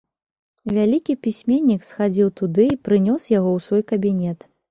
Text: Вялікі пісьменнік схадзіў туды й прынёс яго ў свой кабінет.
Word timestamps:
Вялікі 0.77 1.15
пісьменнік 1.27 1.85
схадзіў 1.89 2.31
туды 2.41 2.63
й 2.71 2.79
прынёс 2.89 3.29
яго 3.37 3.51
ў 3.57 3.59
свой 3.67 3.83
кабінет. 3.93 4.39